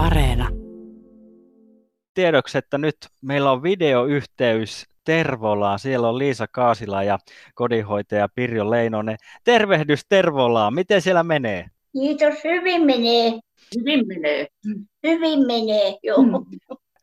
Areena. 0.00 0.48
Tiedoksi, 2.14 2.58
että 2.58 2.78
nyt 2.78 2.96
meillä 3.22 3.52
on 3.52 3.62
videoyhteys 3.62 4.86
Tervolaan. 5.04 5.78
Siellä 5.78 6.08
on 6.08 6.18
Liisa 6.18 6.46
Kaasila 6.52 7.02
ja 7.02 7.18
kodinhoitaja 7.54 8.28
Pirjo 8.34 8.70
Leinonen. 8.70 9.16
Tervehdys 9.44 10.00
Tervolaan. 10.08 10.74
Miten 10.74 11.02
siellä 11.02 11.22
menee? 11.22 11.66
Kiitos, 11.92 12.34
hyvin 12.44 12.86
menee. 12.86 13.32
Hyvin 13.78 14.06
menee. 14.06 14.46
Hyvin 15.06 15.46
menee, 15.46 15.98
joo. 16.02 16.22
Mm. 16.22 16.32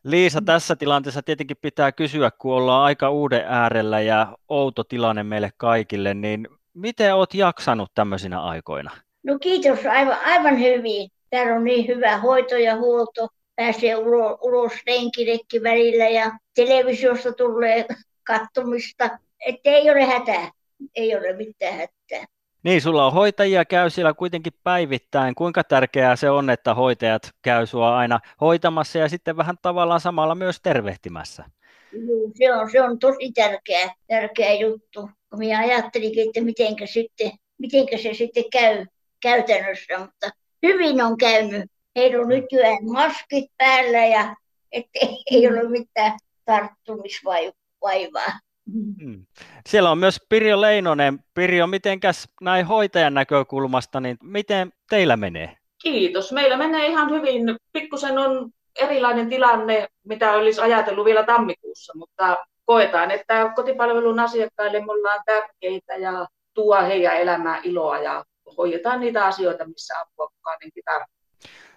Liisa, 0.04 0.42
tässä 0.42 0.76
tilanteessa 0.76 1.22
tietenkin 1.22 1.56
pitää 1.60 1.92
kysyä, 1.92 2.30
kun 2.38 2.54
ollaan 2.54 2.84
aika 2.84 3.10
uuden 3.10 3.44
äärellä 3.48 4.00
ja 4.00 4.36
outo 4.48 4.84
tilanne 4.84 5.22
meille 5.22 5.50
kaikille, 5.56 6.14
niin 6.14 6.48
miten 6.74 7.14
oot 7.14 7.34
jaksanut 7.34 7.90
tämmöisinä 7.94 8.42
aikoina? 8.42 8.90
No 9.22 9.38
kiitos, 9.38 9.86
aivan, 9.86 10.18
aivan 10.24 10.58
hyvin. 10.58 11.10
Täällä 11.30 11.54
on 11.54 11.64
niin 11.64 11.86
hyvä 11.86 12.18
hoito 12.18 12.56
ja 12.56 12.76
huolto. 12.76 13.28
Pääsee 13.56 13.96
ulos, 13.96 14.38
ulos 14.42 14.72
lenkillekin 14.86 15.62
välillä 15.62 16.08
ja 16.08 16.38
televisiosta 16.54 17.32
tulee 17.32 17.86
kattomista. 18.24 19.18
Että 19.46 19.70
ei 19.70 19.90
ole 19.90 20.04
hätää. 20.04 20.50
Ei 20.94 21.16
ole 21.16 21.32
mitään 21.32 21.72
hätää. 21.74 22.26
Niin, 22.62 22.82
sulla 22.82 23.06
on 23.06 23.12
hoitajia, 23.12 23.64
käy 23.64 23.90
siellä 23.90 24.14
kuitenkin 24.14 24.52
päivittäin. 24.64 25.34
Kuinka 25.34 25.64
tärkeää 25.64 26.16
se 26.16 26.30
on, 26.30 26.50
että 26.50 26.74
hoitajat 26.74 27.22
käy 27.42 27.66
sua 27.66 27.96
aina 27.96 28.20
hoitamassa 28.40 28.98
ja 28.98 29.08
sitten 29.08 29.36
vähän 29.36 29.56
tavallaan 29.62 30.00
samalla 30.00 30.34
myös 30.34 30.60
tervehtimässä? 30.62 31.44
Juu, 31.92 32.32
Se 32.34 32.54
on, 32.54 32.70
se 32.70 32.82
on 32.82 32.98
tosi 32.98 33.32
tärkeä, 33.32 33.94
tärkeä 34.08 34.54
juttu. 34.54 35.10
Kun 35.30 35.38
minä 35.38 35.58
ajattelinkin, 35.58 36.26
että 36.26 36.40
mitenkä, 36.40 36.86
sitten, 36.86 37.30
mitenkä 37.58 37.98
se 37.98 38.14
sitten 38.14 38.44
käy 38.52 38.86
käytännössä, 39.22 39.98
mutta 39.98 40.30
hyvin 40.62 41.02
on 41.02 41.16
käynyt. 41.16 41.70
Heillä 41.96 42.22
on 42.22 42.28
nykyään 42.28 42.84
maskit 42.92 43.52
päällä 43.58 44.06
ja 44.06 44.36
ettei 44.72 45.22
ei 45.30 45.48
ole 45.48 45.68
mitään 45.68 46.18
tarttumisvaivaa. 46.44 48.32
Hmm. 48.72 49.26
Siellä 49.66 49.90
on 49.90 49.98
myös 49.98 50.20
Pirjo 50.28 50.60
Leinonen. 50.60 51.18
Pirjo, 51.34 51.66
mitenkäs 51.66 52.28
näin 52.40 52.66
hoitajan 52.66 53.14
näkökulmasta, 53.14 54.00
niin 54.00 54.16
miten 54.22 54.72
teillä 54.90 55.16
menee? 55.16 55.56
Kiitos. 55.82 56.32
Meillä 56.32 56.56
menee 56.56 56.86
ihan 56.86 57.10
hyvin. 57.10 57.56
Pikkusen 57.72 58.18
on 58.18 58.50
erilainen 58.78 59.28
tilanne, 59.28 59.88
mitä 60.04 60.32
olisi 60.32 60.60
ajatellut 60.60 61.04
vielä 61.04 61.22
tammikuussa, 61.22 61.92
mutta 61.96 62.36
koetaan, 62.64 63.10
että 63.10 63.52
kotipalvelun 63.56 64.20
asiakkaille 64.20 64.80
me 64.80 64.92
ollaan 64.92 65.22
tärkeitä 65.26 65.96
ja 65.96 66.26
tuo 66.54 66.82
heidän 66.82 67.16
elämään 67.16 67.60
iloa 67.64 67.98
ja 67.98 68.24
hoidetaan 68.58 69.00
niitä 69.00 69.26
asioita, 69.26 69.68
missä 69.68 70.00
apua 70.00 70.28
kukaanenkin 70.28 70.84
tarvitsee. 70.84 71.18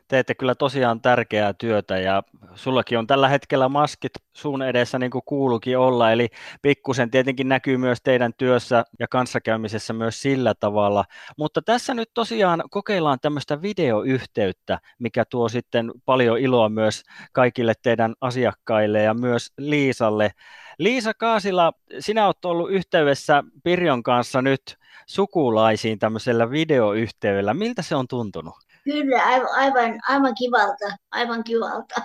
Teette 0.08 0.36
kyllä 0.36 0.56
tosiaan 0.56 1.02
tärkeää 1.02 1.54
työtä 1.54 1.98
ja 1.98 2.24
sullakin 2.56 2.98
on 2.98 3.08
tällä 3.08 3.28
hetkellä 3.30 3.70
maskit 3.70 4.12
suun 4.34 4.62
edessä 4.62 5.00
niin 5.00 5.12
kuin 5.12 5.22
kuuluukin 5.26 5.78
olla, 5.78 6.12
eli 6.12 6.28
pikkusen 6.62 7.12
tietenkin 7.12 7.50
näkyy 7.50 7.78
myös 7.78 8.00
teidän 8.04 8.34
työssä 8.38 8.84
ja 9.00 9.08
kanssakäymisessä 9.08 9.94
myös 9.94 10.22
sillä 10.22 10.54
tavalla. 10.60 11.06
Mutta 11.38 11.62
tässä 11.62 11.94
nyt 11.94 12.10
tosiaan 12.14 12.64
kokeillaan 12.70 13.20
tämmöistä 13.22 13.62
videoyhteyttä, 13.62 14.80
mikä 15.00 15.26
tuo 15.26 15.50
sitten 15.50 15.92
paljon 16.06 16.38
iloa 16.38 16.70
myös 16.70 17.04
kaikille 17.32 17.74
teidän 17.84 18.14
asiakkaille 18.22 19.02
ja 19.02 19.14
myös 19.14 19.54
Liisalle. 19.58 20.32
Liisa 20.80 21.14
Kaasila, 21.14 21.74
sinä 22.00 22.26
olet 22.26 22.46
ollut 22.46 22.72
yhteydessä 22.72 23.44
Pirjon 23.64 24.04
kanssa 24.04 24.42
nyt 24.42 24.81
sukulaisiin 25.12 26.00
tämmöisellä 26.00 26.52
videoyhteydellä. 26.52 27.54
Miltä 27.54 27.82
se 27.82 27.96
on 27.96 28.08
tuntunut? 28.08 28.54
Kyllä, 28.84 29.24
aivan, 29.24 30.00
aivan, 30.10 30.36
kivalta, 30.36 30.98
aivan 31.12 31.44
kivalta. 31.44 31.96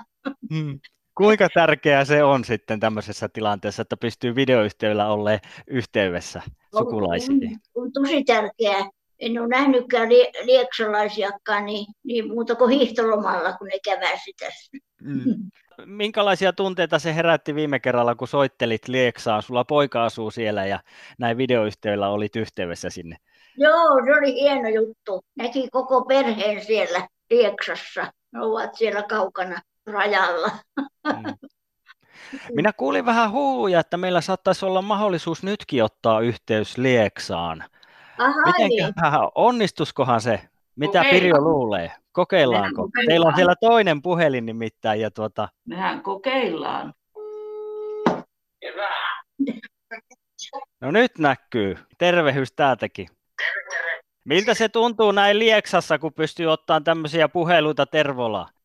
Hmm. 0.54 0.80
Kuinka 1.16 1.48
tärkeää 1.54 2.04
se 2.04 2.24
on 2.24 2.44
sitten 2.44 2.80
tämmöisessä 2.80 3.28
tilanteessa, 3.32 3.82
että 3.82 3.96
pystyy 3.96 4.34
videoyhteydellä 4.34 5.08
olleen 5.08 5.40
yhteydessä 5.66 6.42
sukulaisiin? 6.78 7.60
On, 7.74 7.84
on 7.84 7.92
tosi 7.92 8.24
tärkeää. 8.24 8.90
En 9.18 9.38
ole 9.38 9.48
nähnytkään 9.48 10.08
lie, 10.08 10.30
lieksalaisiakaan 10.42 11.66
niin, 11.66 11.86
niin 12.04 12.28
muuta 12.28 12.54
kuin 12.54 12.70
hiihtolomalla, 12.70 13.52
kun 13.52 13.66
ne 13.66 13.78
käväsi 13.84 14.32
tässä. 14.40 14.70
Mm. 15.02 15.50
Minkälaisia 15.84 16.52
tunteita 16.52 16.98
se 16.98 17.14
herätti 17.14 17.54
viime 17.54 17.80
kerralla, 17.80 18.14
kun 18.14 18.28
soittelit 18.28 18.88
Lieksaan? 18.88 19.42
Sulla 19.42 19.64
poika 19.64 20.04
asuu 20.04 20.30
siellä 20.30 20.66
ja 20.66 20.80
näin 21.18 21.36
videoyhteydellä 21.36 22.08
olit 22.08 22.36
yhteydessä 22.36 22.90
sinne. 22.90 23.16
Joo, 23.56 24.04
se 24.04 24.14
oli 24.18 24.34
hieno 24.34 24.68
juttu. 24.68 25.24
Näki 25.36 25.68
koko 25.72 26.04
perheen 26.04 26.64
siellä 26.64 27.08
Lieksassa. 27.30 28.12
Ne 28.32 28.40
ovat 28.42 28.74
siellä 28.74 29.02
kaukana 29.02 29.60
rajalla. 29.86 30.50
Mm. 31.06 31.34
Minä 32.54 32.72
kuulin 32.72 33.06
vähän 33.06 33.30
huuja, 33.30 33.80
että 33.80 33.96
meillä 33.96 34.20
saattaisi 34.20 34.66
olla 34.66 34.82
mahdollisuus 34.82 35.42
nytkin 35.42 35.84
ottaa 35.84 36.20
yhteys 36.20 36.78
Lieksaan. 36.78 37.64
Aha, 38.18 38.40
Miten 38.46 38.68
niin. 38.68 38.94
onnistuskohan 39.34 40.20
se? 40.20 40.40
Mitä. 40.76 41.04
Pirjo 41.10 41.40
luulee? 41.40 41.92
Kokeillaanko? 42.16 42.82
kokeillaan. 42.82 43.06
Teillä 43.06 43.26
on 43.26 43.34
siellä 43.36 43.54
toinen 43.60 44.02
puhelin 44.02 44.46
nimittäin. 44.46 45.00
Ja 45.00 45.10
tuota, 45.10 45.48
Mehän 45.68 46.02
kokeillaan. 46.02 46.94
no 50.80 50.90
nyt 50.90 51.18
näkyy. 51.18 51.78
Tervehys 51.98 52.52
täältäkin. 52.52 53.08
Miltä 54.24 54.54
se 54.54 54.68
tuntuu 54.68 55.12
näin 55.12 55.38
Lieksassa, 55.38 55.98
kun 55.98 56.12
pystyy 56.12 56.46
ottamaan 56.46 56.84
tämmöisiä 56.84 57.28
puheluita 57.28 57.86
Tervolaan? 57.86 58.55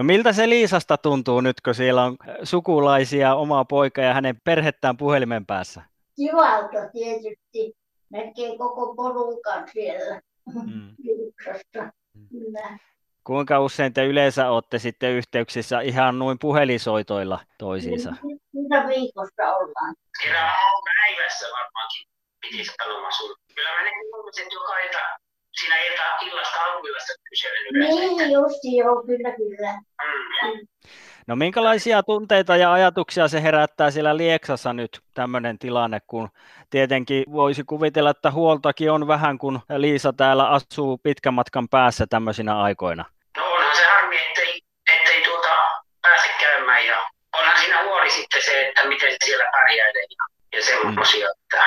No 0.00 0.04
miltä 0.04 0.32
se 0.32 0.48
Liisasta 0.48 0.96
tuntuu 0.96 1.40
nyt, 1.40 1.60
kun 1.60 1.74
siellä 1.74 2.04
on 2.04 2.16
sukulaisia, 2.42 3.34
oma 3.34 3.64
poika 3.64 4.02
ja 4.02 4.14
hänen 4.14 4.40
perhettään 4.44 4.96
puhelimen 4.96 5.46
päässä? 5.46 5.82
Kivalta 6.16 6.88
tietysti. 6.92 7.76
Näkee 8.10 8.58
koko 8.58 8.94
porukan 8.94 9.68
siellä 9.72 10.20
Mm. 10.66 10.96
Kyllä. 12.30 12.78
Kuinka 13.24 13.60
usein 13.60 13.92
te 13.92 14.06
yleensä 14.06 14.50
olette 14.50 14.78
sitten 14.78 15.10
yhteyksissä 15.10 15.80
ihan 15.80 16.18
noin 16.18 16.38
puhelinsoitoilla 16.38 17.40
toisiinsa? 17.58 18.10
Mitä 18.52 18.86
viikossa 18.88 19.56
ollaan? 19.56 19.94
Kerran 20.22 20.52
päivässä 20.84 21.46
varmaankin 21.46 22.08
piti 22.40 22.64
sanoa 22.64 23.10
sun. 23.10 23.36
Kyllä 23.54 23.70
mä 23.70 23.82
ne 23.84 23.90
joka 24.52 24.78
ilta, 24.78 24.98
siinä 25.52 25.76
ilta, 25.78 26.02
illasta 26.26 26.60
alkuillasta 26.62 27.12
kyselen 27.30 27.62
yleensä. 27.70 28.02
että- 28.04 28.16
Niin, 28.22 28.32
justi 28.32 28.76
joo, 28.76 29.02
kyllä, 29.06 29.30
kyllä. 29.36 29.72
Mm. 30.52 30.66
No 31.26 31.36
minkälaisia 31.36 32.02
tunteita 32.02 32.56
ja 32.56 32.72
ajatuksia 32.72 33.28
se 33.28 33.42
herättää 33.42 33.90
siellä 33.90 34.16
Lieksassa 34.16 34.72
nyt 34.72 35.00
tämmöinen 35.14 35.58
tilanne, 35.58 35.98
kun 36.06 36.28
tietenkin 36.70 37.24
voisi 37.32 37.64
kuvitella, 37.64 38.10
että 38.10 38.30
huoltakin 38.30 38.90
on 38.90 39.06
vähän, 39.06 39.38
kun 39.38 39.60
Liisa 39.76 40.12
täällä 40.12 40.48
asuu 40.48 40.98
pitkän 41.02 41.34
matkan 41.34 41.68
päässä 41.68 42.06
tämmöisinä 42.10 42.62
aikoina. 42.62 43.04
No 43.36 43.44
onhan 43.52 43.76
se 43.76 43.84
harmi, 43.86 44.16
ettei, 44.28 44.60
ettei 44.96 45.22
tuota 45.24 45.48
pääse 46.02 46.28
käymään 46.40 46.86
ja 46.86 46.96
onhan 47.38 47.58
siinä 47.60 47.82
huoli 47.84 48.10
sitten 48.10 48.42
se, 48.42 48.68
että 48.68 48.88
miten 48.88 49.16
siellä 49.24 49.44
pärjäilee 49.52 50.02
ja, 50.02 50.58
ja 50.58 50.64
semmoisia. 50.64 51.26
Että... 51.30 51.64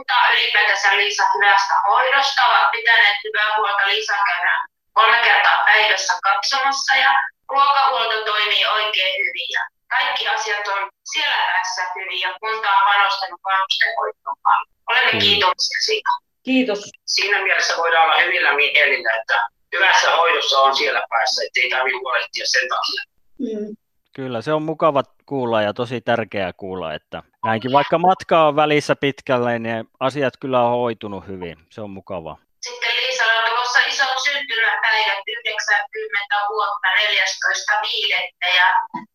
kuntaa 0.00 0.32
ylipäätänsä 0.32 0.96
Liisa 0.96 1.24
hyvästä 1.34 1.74
hoidosta. 1.88 2.46
Ovat 2.48 2.70
pitäneet 2.70 3.16
hyvää 3.24 3.56
huolta 3.56 3.88
Liisa 3.88 4.14
käydään 4.28 4.60
kolme 4.92 5.18
kertaa 5.24 5.62
päivässä 5.66 6.14
katsomassa 6.22 6.94
ja 6.96 7.10
ruokahuolto 7.48 8.24
toimii 8.24 8.66
oikein 8.66 9.14
hyvin. 9.20 9.48
Ja 9.56 9.62
kaikki 9.88 10.28
asiat 10.28 10.68
on 10.68 10.88
siellä 11.12 11.36
päässä 11.36 11.82
hyvin 11.94 12.20
ja 12.20 12.30
kunta 12.40 12.68
on 12.76 12.82
panostanut 12.84 13.40
vanhustenhoitoon 13.44 14.36
paljon. 14.42 14.74
Olemme 14.90 15.10
Kyllä. 15.10 15.24
kiitollisia 15.24 15.80
siitä. 15.86 16.10
Kiitos. 16.42 16.80
Siinä 17.06 17.42
mielessä 17.42 17.76
voidaan 17.76 18.04
olla 18.04 18.20
hyvillä 18.20 18.52
mielillä, 18.52 19.10
että 19.20 19.48
hyvässä 19.72 20.10
hoidossa 20.16 20.60
on 20.60 20.76
siellä 20.76 21.02
päässä, 21.08 21.42
ettei 21.46 21.70
tarvitse 21.70 21.98
huolehtia 21.98 22.46
sen 22.46 22.68
takia. 22.68 23.02
Mm. 23.38 23.76
Kyllä, 24.12 24.42
se 24.42 24.52
on 24.52 24.62
mukava 24.62 25.02
kuulla 25.30 25.62
ja 25.62 25.72
tosi 25.74 26.00
tärkeää 26.00 26.52
kuulla, 26.52 26.94
että 26.94 27.22
näinkin 27.44 27.72
vaikka 27.72 27.98
matka 27.98 28.46
on 28.46 28.56
välissä 28.56 28.96
pitkälle, 28.96 29.58
niin 29.58 29.88
asiat 30.00 30.34
kyllä 30.40 30.62
on 30.62 30.70
hoitunut 30.70 31.26
hyvin. 31.26 31.58
Se 31.68 31.80
on 31.80 31.90
mukavaa. 31.90 32.38
Sitten 32.60 32.90
Liisalla 32.96 33.32
on 33.32 33.48
tulossa 33.48 33.78
isot 33.78 34.24
syntymäpäivät, 34.24 35.18
90 35.26 36.36
vuotta 36.48 36.88
14.5. 36.88 38.56
ja 38.56 38.64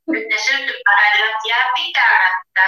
nyt 0.08 0.24
ne 0.30 0.38
syntymäpäivät 0.38 1.36
jää 1.50 1.66
pitämättä. 1.76 2.64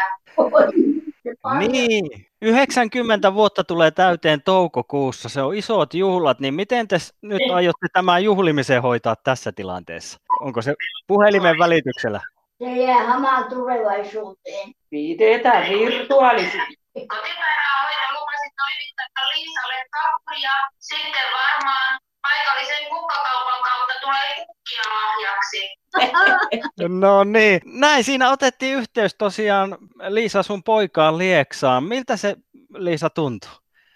Niin, 1.59 2.27
90 2.41 3.33
vuotta 3.33 3.63
tulee 3.63 3.91
täyteen 3.91 4.41
toukokuussa, 4.41 5.29
se 5.29 5.41
on 5.41 5.55
isot 5.55 5.93
juhlat, 5.93 6.39
niin 6.39 6.53
miten 6.53 6.87
te 6.87 6.97
nyt 7.21 7.41
aiotte 7.53 7.87
tämän 7.93 8.23
juhlimisen 8.23 8.81
hoitaa 8.81 9.15
tässä 9.15 9.51
tilanteessa? 9.51 10.19
Onko 10.41 10.61
se 10.61 10.73
puhelimen 11.07 11.59
välityksellä? 11.59 12.21
Se 12.57 12.65
jää 12.65 13.03
hamaan 13.07 13.49
tulevaisuuteen. 13.49 14.73
Pidetään 14.89 15.69
virtuaalisesti. 15.69 16.77
Kotipäivähoito 16.93 18.07
lupasi 18.11 18.49
toimittaa 18.57 19.29
Liisalle 19.35 19.85
kakkuja, 19.91 20.51
sitten 20.79 21.23
varmaan 21.33 21.99
paikallisen 22.21 22.89
kukkakaupan 22.89 23.63
kautta 23.63 23.93
tulee 24.01 24.45
kukkia 24.45 24.81
lahjaksi. 24.93 25.77
No 26.99 27.23
niin, 27.23 27.61
näin 27.65 28.03
siinä 28.03 28.31
otettiin 28.31 28.75
yhteys 28.75 29.15
tosiaan 29.15 29.77
Liisa 30.09 30.43
sun 30.43 30.63
poikaan 30.63 31.17
Lieksaan. 31.17 31.83
Miltä 31.83 32.17
se 32.17 32.35
Liisa 32.77 33.09
tuntuu? 33.09 33.49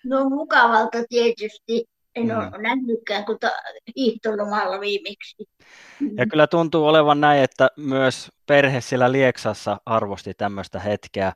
No 0.06 0.30
mukavalta 0.30 0.98
tietysti. 1.10 1.91
En 2.16 2.24
Mm. 2.28 2.32
ole 2.32 2.62
nähnytkään 2.62 3.26
kuin 3.26 3.40
ta- 3.40 3.62
hiihtolomalla 3.96 4.80
viimeksi. 4.80 5.36
Ja 6.18 6.26
kyllä 6.26 6.48
tuntuu 6.48 6.86
olevan 6.88 7.22
näin, 7.22 7.44
että 7.44 7.70
myös 7.78 8.30
perhe 8.48 8.82
siellä 8.82 9.12
Lieksassa 9.12 9.78
arvosti 9.86 10.34
tämmöistä 10.34 10.80
hetkeä. 10.80 11.34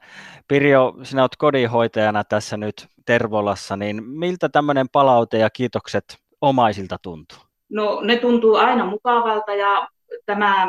Pirjo, 0.47 0.93
sinä 1.03 1.21
olet 1.23 1.35
kodinhoitajana 1.37 2.23
tässä 2.23 2.57
nyt 2.57 2.87
Tervolassa, 3.05 3.77
niin 3.77 4.03
miltä 4.03 4.49
tämmöinen 4.49 4.89
palaute 4.91 5.37
ja 5.37 5.49
kiitokset 5.49 6.17
omaisilta 6.41 6.97
tuntuu? 7.01 7.37
No 7.69 8.01
ne 8.01 8.15
tuntuu 8.17 8.55
aina 8.55 8.85
mukavalta 8.85 9.55
ja 9.55 9.87
tämä 10.25 10.67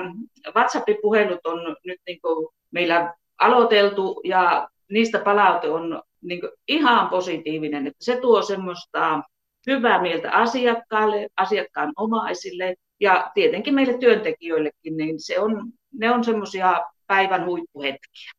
WhatsApp-puhelut 0.56 1.46
on 1.46 1.76
nyt 1.84 2.00
niin 2.06 2.20
kuin 2.20 2.48
meillä 2.70 3.14
aloiteltu 3.40 4.20
ja 4.24 4.68
niistä 4.90 5.18
palaute 5.18 5.68
on 5.70 6.02
niin 6.22 6.40
kuin 6.40 6.52
ihan 6.68 7.08
positiivinen, 7.08 7.86
että 7.86 8.04
se 8.04 8.16
tuo 8.20 8.42
semmoista 8.42 9.22
hyvää 9.66 10.02
mieltä 10.02 10.32
asiakkaalle, 10.32 11.28
asiakkaan 11.36 11.92
omaisille 11.96 12.74
ja 13.00 13.30
tietenkin 13.34 13.74
meille 13.74 13.98
työntekijöillekin, 13.98 14.96
niin 14.96 15.20
se 15.20 15.40
on, 15.40 15.72
ne 15.92 16.10
on 16.10 16.24
semmoisia 16.24 16.84
päivän 17.06 17.46
huippuhetkiä. 17.46 18.30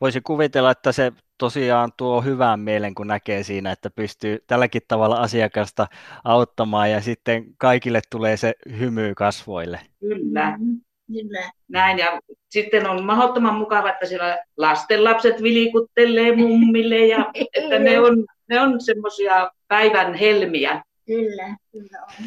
Voisi 0.00 0.20
kuvitella, 0.20 0.70
että 0.70 0.92
se 0.92 1.12
tosiaan 1.38 1.92
tuo 1.96 2.20
hyvän 2.20 2.60
mielen, 2.60 2.94
kun 2.94 3.06
näkee 3.06 3.42
siinä, 3.42 3.72
että 3.72 3.90
pystyy 3.90 4.38
tälläkin 4.46 4.82
tavalla 4.88 5.16
asiakasta 5.16 5.86
auttamaan 6.24 6.90
ja 6.90 7.00
sitten 7.00 7.44
kaikille 7.58 8.00
tulee 8.10 8.36
se 8.36 8.54
hymy 8.78 9.14
kasvoille. 9.14 9.80
Kyllä. 10.00 10.56
Mm, 10.58 10.80
Kyllä. 11.12 11.50
Näin, 11.68 11.98
ja 11.98 12.20
sitten 12.48 12.90
on 12.90 13.04
mahdottoman 13.04 13.54
mukava, 13.54 13.90
että 13.90 14.06
siellä 14.06 14.38
lastenlapset 14.56 15.42
vilikuttelee 15.42 16.36
mummille, 16.36 17.06
ja 17.06 17.30
että 17.34 17.78
ne 17.78 18.00
on, 18.00 18.24
ne 18.48 18.60
on 18.60 18.80
semmoisia 18.80 19.50
päivän 19.68 20.14
helmiä. 20.14 20.82
Kyllä, 21.06 21.56
kyllä 21.72 21.98
on. 22.02 22.26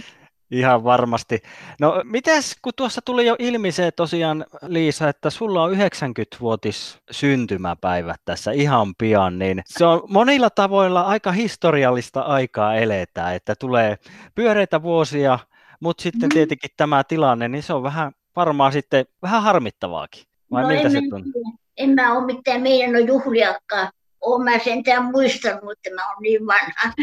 Ihan 0.52 0.84
varmasti. 0.84 1.42
No 1.80 2.02
mites, 2.04 2.56
kun 2.62 2.74
tuossa 2.76 3.02
tuli 3.06 3.26
jo 3.26 3.36
ilmi 3.40 3.72
se 3.72 3.92
tosiaan, 3.92 4.46
Liisa, 4.68 5.10
että 5.10 5.30
sulla 5.30 5.64
on 5.64 5.72
90-vuotis 5.74 6.98
syntymäpäivä 7.12 8.16
tässä 8.26 8.52
ihan 8.52 8.94
pian, 8.98 9.40
niin 9.40 9.62
se 9.66 9.86
on 9.86 10.02
monilla 10.10 10.50
tavoilla 10.50 11.02
aika 11.02 11.32
historiallista 11.32 12.22
aikaa 12.22 12.76
eletään, 12.76 13.36
että 13.36 13.56
tulee 13.56 13.98
pyöreitä 14.36 14.82
vuosia, 14.82 15.40
mutta 15.80 16.04
sitten 16.04 16.30
Mm. 16.30 16.34
tietenkin 16.34 16.70
tämä 16.78 17.04
tilanne, 17.04 17.48
niin 17.48 17.64
se 17.64 17.74
on 17.74 17.84
vähän 17.84 18.12
varmaan 18.36 18.72
sitten 18.72 19.06
vähän 19.22 19.44
harmittavaakin. 19.44 20.24
Vai 20.52 20.62
no 20.62 20.68
miltä 20.68 20.86
en, 20.86 20.92
se 20.92 21.02
mä 21.02 21.08
tuntuu? 21.10 21.44
en 21.78 21.90
mä 21.90 22.14
ole 22.18 22.26
mitään 22.26 22.62
meidän 22.62 22.96
on 22.96 23.08
juhliakaan. 23.08 23.90
Olen 24.22 24.44
mä 24.44 24.60
sentään 24.60 25.04
muistanut, 25.06 25.72
että 25.72 25.90
mä 25.96 26.08
olen 26.08 26.22
niin 26.22 26.48
vanha. 26.48 26.94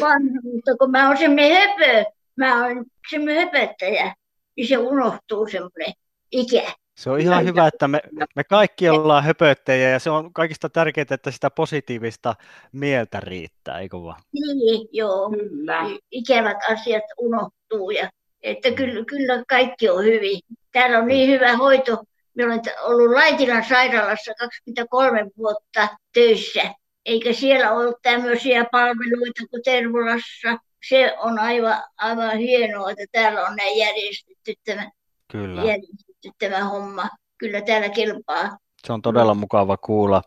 vanha, 0.00 0.40
mutta 0.52 0.76
kun 0.78 0.90
mä 0.90 1.08
oon 1.08 1.18
semmoinen 1.18 1.52
höpö, 1.52 2.04
mä 2.36 2.66
oon 2.66 2.84
semmoinen 3.10 3.44
höpöttäjä, 3.44 4.14
niin 4.56 4.68
se 4.68 4.78
unohtuu 4.78 5.48
semmoinen 5.48 5.92
ikä. 6.32 6.72
Se 6.96 7.10
on 7.10 7.20
ihan 7.20 7.44
hyvä, 7.44 7.66
että 7.66 7.88
me, 7.88 8.00
me 8.36 8.44
kaikki 8.44 8.88
ollaan 8.88 9.24
höpöttäjiä 9.24 9.90
ja 9.90 9.98
se 9.98 10.10
on 10.10 10.32
kaikista 10.32 10.68
tärkeintä, 10.68 11.14
että 11.14 11.30
sitä 11.30 11.50
positiivista 11.50 12.34
mieltä 12.72 13.20
riittää, 13.20 13.78
eikö 13.78 14.02
vaan? 14.02 14.22
Niin, 14.32 14.88
joo. 14.92 15.30
Kyllä. 15.30 15.82
Ikävät 16.10 16.56
asiat 16.70 17.04
unohtuu 17.18 17.90
ja 17.90 18.10
että 18.42 18.70
kyllä, 18.70 19.04
kyllä 19.04 19.44
kaikki 19.48 19.88
on 19.90 20.04
hyvin. 20.04 20.40
Täällä 20.72 20.98
on 20.98 21.06
niin 21.06 21.30
hyvä 21.30 21.56
hoito. 21.56 22.02
Minä 22.34 22.46
olen 22.46 22.60
ollut 22.82 23.10
Laitilan 23.10 23.64
sairaalassa 23.64 24.32
23 24.38 25.30
vuotta 25.38 25.88
töissä, 26.14 26.74
eikä 27.06 27.32
siellä 27.32 27.72
ollut 27.72 27.96
tämmöisiä 28.02 28.64
palveluita 28.72 29.42
kuin 29.50 29.62
Tervolassa. 29.64 30.58
Se 30.88 31.16
on 31.18 31.38
aivan, 31.38 31.82
aivan 31.96 32.38
hienoa, 32.38 32.90
että 32.90 33.04
täällä 33.12 33.46
on 33.46 33.56
näin 33.56 33.78
järjestetty 33.78 34.54
tämä, 34.64 34.90
Kyllä. 35.32 35.62
järjestetty 35.62 36.30
tämä 36.38 36.64
homma. 36.64 37.08
Kyllä 37.38 37.60
täällä 37.60 37.88
kelpaa. 37.88 38.58
Se 38.86 38.92
on 38.92 39.02
todella 39.02 39.34
mukava 39.34 39.76
kuulla. 39.76 40.22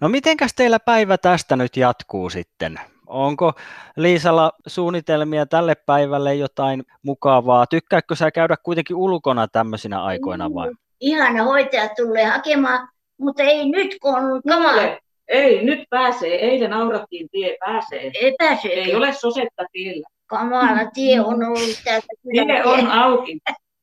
No 0.00 0.08
mitenkäs 0.08 0.54
teillä 0.54 0.80
päivä 0.80 1.18
tästä 1.18 1.56
nyt 1.56 1.76
jatkuu 1.76 2.30
sitten? 2.30 2.80
Onko 3.06 3.52
Liisalla 3.96 4.52
suunnitelmia 4.66 5.46
tälle 5.46 5.74
päivälle 5.74 6.34
jotain 6.34 6.84
mukavaa? 7.02 7.66
Tykkääkö 7.66 8.16
sä 8.16 8.30
käydä 8.30 8.56
kuitenkin 8.62 8.96
ulkona 8.96 9.48
tämmöisinä 9.48 10.02
aikoina 10.02 10.54
vai? 10.54 10.70
Ihana 11.00 11.44
hoitaja 11.44 11.88
tulee 11.96 12.24
hakemaan, 12.24 12.88
mutta 13.18 13.42
ei 13.42 13.68
nyt, 13.68 13.96
kun 14.02 14.14
on 14.14 14.42
kamala. 14.48 14.98
Ei, 15.28 15.64
nyt 15.64 15.80
pääsee. 15.90 16.34
Eilen 16.34 16.72
aurattiin 16.72 17.28
tie, 17.32 17.56
pääsee. 17.60 18.10
Epäsy. 18.20 18.68
Ei 18.68 18.94
ole 18.94 19.12
sosetta 19.12 19.64
tiellä. 19.72 20.06
Kamala 20.26 20.90
tie 20.94 21.20
on 21.20 21.44
ollut 21.44 21.80
täältä 21.84 22.06
Tie 22.32 22.64
on 22.64 22.86
auki. 22.86 23.38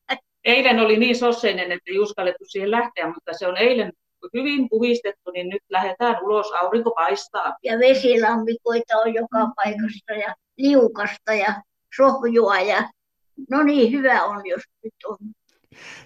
Eilen 0.46 0.80
oli 0.80 0.98
niin 0.98 1.16
sosseinen, 1.16 1.72
että 1.72 1.92
ei 1.92 2.00
uskallettu 2.00 2.46
siihen 2.48 2.72
lähteä, 2.72 3.08
mutta 3.08 3.34
se 3.34 3.48
on 3.48 3.58
eilen 3.58 3.92
hyvin 4.34 4.70
puhistettu, 4.70 5.32
niin 5.32 5.50
nyt 5.50 5.62
lähdetään 5.70 6.24
ulos, 6.24 6.52
aurinko 6.52 6.92
paistaa. 6.92 7.58
Ja 7.64 7.80
vesilammikoita 7.80 8.98
on 9.06 9.14
joka 9.14 9.48
paikasta 9.56 10.14
ja 10.14 10.36
liukasta 10.58 11.34
ja 11.34 11.62
sohjua 11.96 12.60
ja 12.60 12.90
no 13.50 13.64
niin, 13.64 13.92
hyvä 13.92 14.24
on, 14.24 14.46
jos 14.46 14.62
nyt 14.84 14.94
on. 15.08 15.18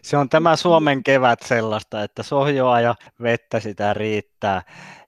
Se 0.01 0.17
on 0.17 0.29
tämä 0.29 0.55
Suomen 0.55 1.03
kevät 1.03 1.39
sellaista, 1.41 2.03
että 2.03 2.23
sohjoa 2.23 2.81
ja 2.81 2.95
vettä 3.21 3.59
sitä 3.59 3.93
riittää. 3.93 4.61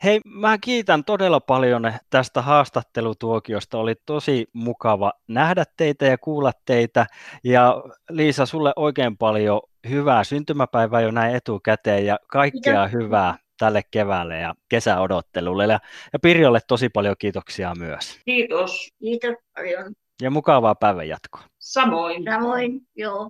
Hei, 0.04 0.20
mä 0.26 0.58
kiitän 0.58 1.04
todella 1.04 1.40
paljon 1.40 1.94
tästä 2.10 2.42
haastattelutuokiosta. 2.42 3.78
Oli 3.78 3.96
tosi 4.06 4.48
mukava 4.54 5.14
nähdä 5.28 5.64
teitä 5.78 6.06
ja 6.06 6.18
kuulla 6.18 6.52
teitä. 6.66 7.06
Ja 7.44 7.84
Liisa, 8.10 8.46
sulle 8.46 8.74
oikein 8.76 9.18
paljon 9.18 9.62
hyvää 9.90 10.24
syntymäpäivää 10.24 11.02
jo 11.02 11.12
näin 11.12 11.36
etukäteen 11.36 12.06
ja 12.06 12.20
kaikkea 12.28 12.88
Kiitos. 12.88 13.04
hyvää 13.04 13.38
tälle 13.60 13.82
keväälle 13.92 14.40
ja 14.40 14.54
kesäodottelulle. 14.70 15.64
Ja, 15.64 15.80
ja 16.14 16.20
Pirjolle 16.20 16.60
tosi 16.68 16.90
paljon 16.90 17.16
kiitoksia 17.20 17.74
myös. 17.80 18.20
Kiitos. 18.26 18.90
Kiitos 19.00 19.36
paljon. 19.56 19.94
Ja 20.22 20.32
mukavaa 20.32 20.76
päivänjatkoa. 20.76 21.42
Samoin. 21.60 22.24
Samoin, 22.24 22.82
joo. 22.96 23.30